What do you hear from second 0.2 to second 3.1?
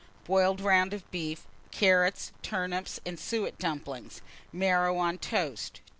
Boiled round of beef, carrots, turnips,